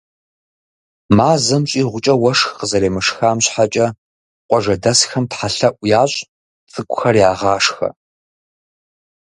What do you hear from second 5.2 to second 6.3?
Тхьэлъэӏу ящӏ,